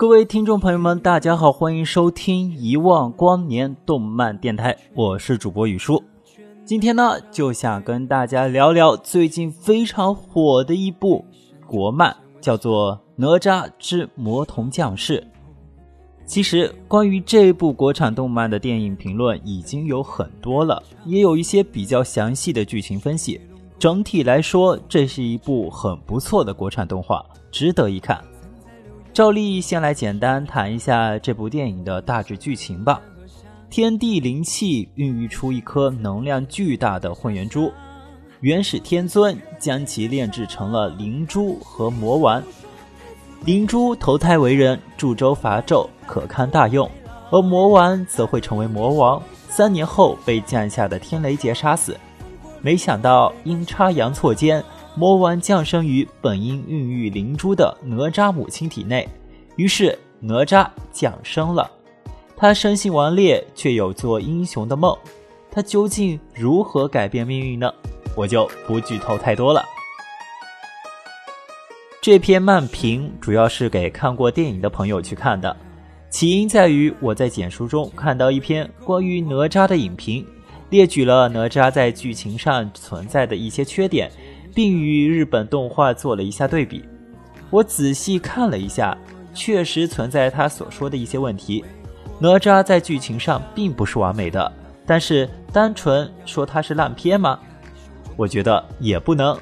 [0.00, 6.02] 各位听众朋友们，大家好，欢迎收听一万光年动漫电台，我是主播雨叔。
[6.64, 11.22] 今天呢，就想跟大家聊聊最近非常火的一部
[11.66, 15.20] 国漫，叫做《哪吒之魔童降世》。
[16.24, 23.38] 其实，关于这部国产动漫的电影评论已经有很多了，也有一些比较详细的剧情分析。
[23.78, 28.18] 整体来说，这是一部很不错的国产动画，值得一看。
[29.20, 32.98] 照例先来简单谈一下这部电影的大致剧情吧。
[33.68, 37.70] 天地灵气孕育出一颗能量巨大的混元珠，
[38.40, 42.42] 元始天尊将其炼制成了灵珠和魔丸。
[43.44, 46.88] 灵珠投胎为人，助周伐纣，可堪大用；
[47.30, 51.94] 而魔丸则会成为魔王，三年后被降下的天雷劫杀死。
[52.62, 54.64] 没想到阴差阳错间。
[55.00, 59.08] 魔丸降生于本应孕育灵珠的哪吒母亲体内，
[59.56, 61.70] 于是哪吒降生了。
[62.36, 64.94] 他生性顽劣，却有做英雄的梦。
[65.50, 67.72] 他究竟如何改变命运呢？
[68.14, 69.64] 我就不剧透太多了。
[72.02, 75.56] 这篇漫评主要是给看过电影的朋友去看的，
[76.10, 80.26] 起因在于我在简书中看到一篇关于哪吒的影评，
[80.68, 84.12] 列举了哪吒在剧情上存在的一些缺点。
[84.54, 86.84] 并与日本动画做了一下对比，
[87.50, 88.96] 我仔细看了一下，
[89.32, 91.64] 确实存在他所说的一些问题。
[92.18, 94.52] 哪吒在剧情上并不是完美的，
[94.84, 97.38] 但是单纯说它是烂片吗？
[98.16, 99.36] 我觉得也不能。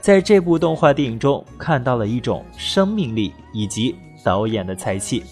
[0.00, 5.22] 在这部动画电影中看到了一种生命力以及导演的才气。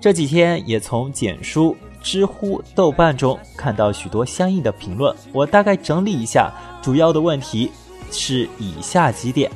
[0.00, 7.70] 这几天也从简书、知乎、豆瓣中看到许多相应的评论，我大概整理一下主要的问题。
[8.10, 9.50] 是以下几点：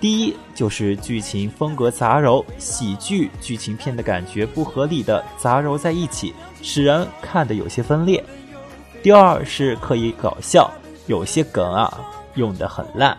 [0.00, 8.22] 第一，就是剧情风格杂糅，喜剧剧情片的感觉不合理的杂糅在一起，使人看得有些分裂；
[9.02, 10.70] 第二是刻意搞笑，
[11.06, 12.00] 有些梗啊
[12.34, 13.16] 用得很烂；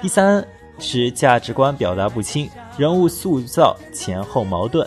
[0.00, 0.46] 第三
[0.78, 4.86] 是价值观表达不清，人物塑造前后矛盾；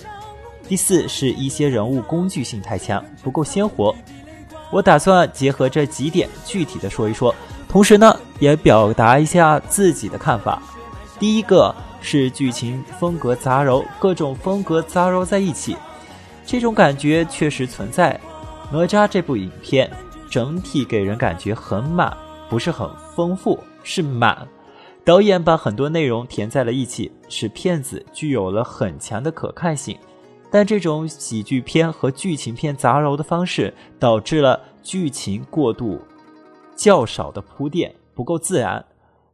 [0.67, 3.93] 第四是一些人物工具性太强，不够鲜活。
[4.69, 7.33] 我打算结合这几点具体的说一说。
[7.77, 10.59] 同时呢，也表达一下自己的看法。
[11.19, 11.71] 第一个
[12.01, 15.77] 是剧情风格杂糅，各种风格杂糅在一起，
[16.43, 18.19] 这种感觉确实存在。
[18.71, 19.87] 哪吒这部影片
[20.27, 22.17] 整体给人感觉很满，
[22.49, 24.47] 不是很丰富，是满。
[25.05, 29.95] 导演把很多内容填在了一起，使片子具有了很强的可看性。
[30.49, 36.01] 但这种喜剧片和剧情片杂糅的方式，导致了剧情过度。
[36.77, 38.85] 较少的铺垫不够自然。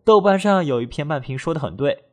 [0.03, 2.05] 豆瓣上有一篇漫评说的很对，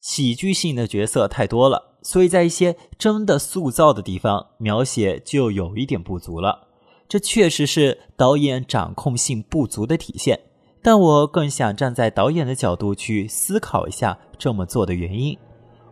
[0.00, 6.68] 喜剧性的角色太多了，所以在一些真的塑造的地方描写就有一点不足了。
[7.08, 10.38] 这确实是导演掌控性不足的体现。
[10.80, 15.36] 但我更想站在导演的角度去思考一下这么做的原因。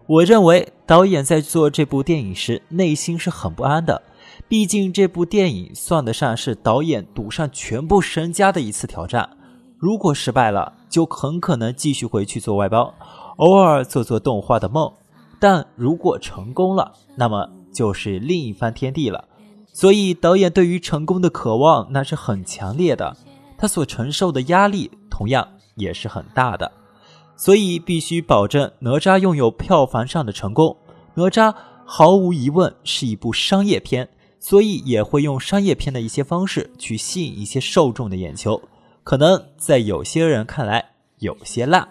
[0.06, 4.00] 我认为导演在做这部电影时内心是很不安的。
[4.48, 9.28] 毕竟这部电影算得上是导演赌上全部身家的一次挑战。
[9.76, 12.94] 如果失败了，就很可能继续回去做外包，
[13.38, 14.92] 偶尔做做动画的梦；
[15.40, 19.24] 但如果成功了，那么就是另一番天地了。
[19.72, 23.16] 所以导演对于成功的渴望那是很强烈的，
[23.58, 26.70] 他所承受的压力同样也是很大的。
[27.36, 30.76] 所以必须保证哪吒拥有票房上的成功。
[31.14, 31.52] 哪吒
[31.84, 34.08] 毫无疑问是一部商业片。
[34.48, 38.62] 所以也会用商业片的一些方式去吸引一些受众的眼球，
[39.02, 41.88] 可能在有些人看来有些辣。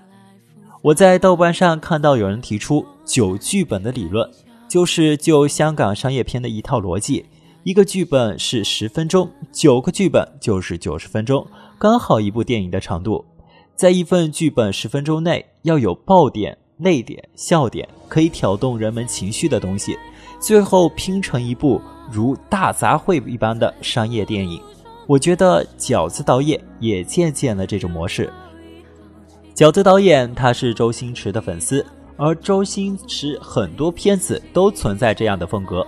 [0.81, 4.31] 我在豆瓣上看到有人提出九剧本的理论，
[4.69, 7.25] 就是就香港商业片的一套逻辑，
[7.63, 11.45] 一个剧本是十分钟，九个剧本就是九十分钟，
[11.77, 13.25] 刚好一部电影的长度。
[13.75, 19.97] 在一份剧本十分钟内要有爆点、泪点、笑点，可以挑动人们情绪的东西，
[20.39, 21.81] 最后拼成一部。
[22.11, 24.61] 如大杂烩一般的商业电影，
[25.07, 28.31] 我觉得饺子导演也借鉴了这种模式。
[29.55, 31.83] 饺子导演他是周星驰的粉丝，
[32.15, 35.85] 而周星驰很多片子都存在这样的风格。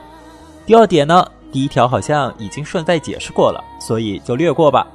[0.66, 4.88] 第二点呢，第一条好像已经顺带解释过了，所以就略过吧。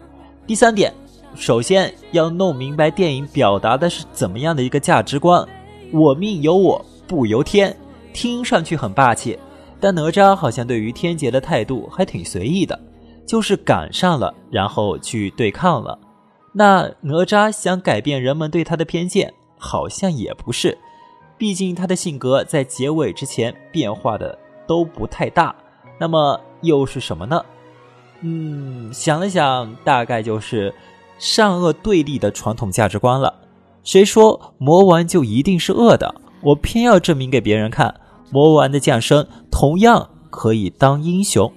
[0.45, 0.93] 第三点，
[1.37, 5.47] 首先要弄明白电影表达的是怎么样的一个价值观
[5.95, 7.75] ，“我命由我不由天”，
[8.13, 9.39] 听上去很霸气，
[9.81, 12.79] 但哪吒好像对于天劫的态度还挺随意的。
[13.25, 15.97] 就是赶上了，然后去对抗了。
[16.53, 20.77] 那哪吒想改变人们对他的偏见，好像也不是。
[21.39, 24.37] 毕竟他的性格在结尾之前变化的
[24.67, 25.55] 都不太大。
[25.99, 27.43] 那么又是什么呢？
[28.23, 30.75] 嗯，想了想，大概就是
[31.17, 33.33] 善恶对立的传统价值观了。
[33.85, 36.13] 谁说魔丸就一定是恶的？
[36.43, 37.95] 我偏要证明给别人看，
[38.33, 41.53] 魔丸的降生同样可以当英雄。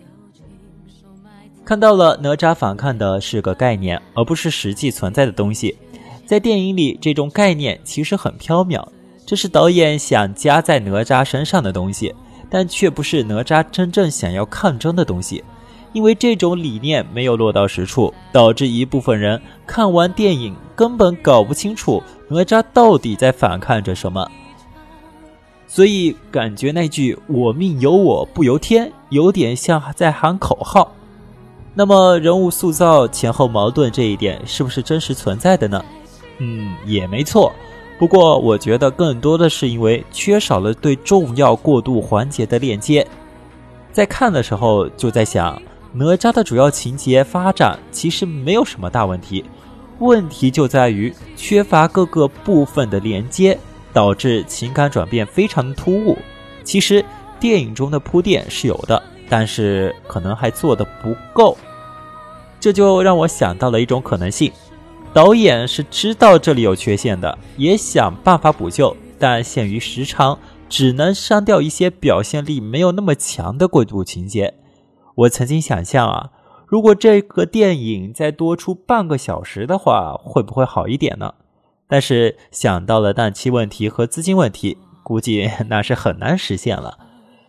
[1.64, 5.76] 看到了哪吒反抗的是个概念，而不是实际存在的东西。
[6.26, 8.86] 在电影里，这种概念其实很缥缈，
[9.26, 12.14] 这是导演想加在哪吒身上的东西，
[12.50, 15.44] 但却不是哪吒真正想要抗争的东西。
[15.94, 24.30] 因为这种理念没有落到实处，导致一部分人看完电影根本搞不清楚哪吒到底在反抗着什么。
[25.68, 30.92] 所以感觉那句“我命由我不由天”有点像在喊口号。
[31.74, 35.84] 那么人物塑造前后矛盾这一点是不是真实存在的呢？
[36.38, 37.52] 嗯，也没错。
[37.98, 43.06] 不过我觉得更多的是因为缺少了对重要过渡环节的链接。
[43.92, 45.62] 在看的时候就在想，
[45.94, 49.44] 哪吒的主要情节发展其实没有什么大问题，
[50.00, 53.58] 问题就在于缺乏各个部分的连接，
[53.96, 56.16] 导致情感转变非常突兀。
[56.64, 57.04] 其实
[57.40, 59.02] 电影中的铺垫是有的。
[59.28, 61.58] 但是可能还做的不够，
[62.60, 64.52] 这就让我想到了一种可能性：
[65.12, 70.38] 导演是知道这里有缺陷的，也想办法补救，但限于时长，
[70.70, 74.54] 只能删掉一些表现力没有那么强的过渡情节。
[75.16, 76.30] 我曾经想象啊，
[76.68, 81.34] 如果这个电影再多出半个小时的话，会不会好一点呢？
[81.88, 86.98] 但是想到了档期问题和资金问题，估计 那是很难实现了。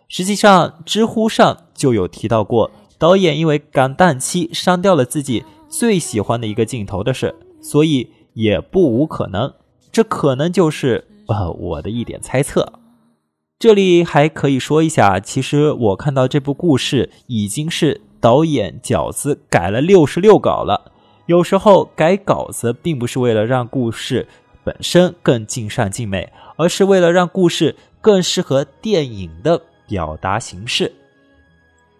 [0.08, 9.52] 实际上，知乎上就有提到过，导演因为赶档期删掉了自己最喜欢的一个镜头的事，所以也不无可能。
[9.90, 12.74] 这可能就是呃我的一点猜测。
[13.58, 20.92] 这里还可以说一下，其实我看到这部故事已经是导演饺子改了六十六稿了。
[21.26, 24.26] 有时候改稿子并不是为了让故事
[24.64, 29.62] 本身更尽善尽美，而是为了让故事更适合电影的。
[29.88, 30.92] 表达形式，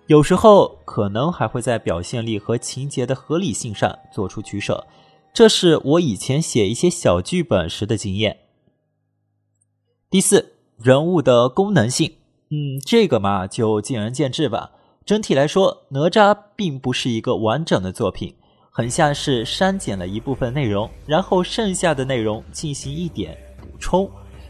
[0.09, 4.89] 有时候可能还会在表现力和情节的合理性上做出取舍，
[5.33, 8.39] 这是我以前写一些小剧本时的经验。
[10.11, 12.15] 第四，人物的功能性，
[12.51, 14.73] 嗯，这个嘛就见仁见智吧。
[15.05, 18.35] 整体来说，哪吒并不是一个完整的作品，
[18.77, 24.07] 很像是删减了一部分内容，然后剩下的内容进行一点补充。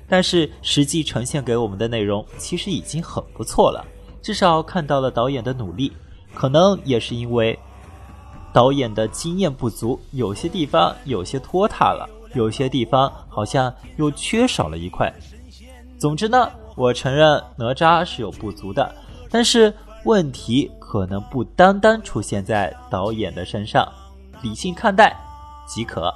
[0.08, 3.86] 但是实际呈现给我们的内容其实已经很不错了，
[4.20, 5.92] 至少看到了导演的努力。
[6.34, 7.56] 可能也是因为
[8.52, 15.08] 导演的经验不足，有些地方有些拖沓了，有些地方好像又缺少了一块。
[16.00, 18.92] 总之呢，我承认哪吒是有不足的，
[19.30, 23.88] 但是问题可能不单单出现在导演的身上，
[24.42, 25.16] 理性看待
[25.66, 26.14] 即可。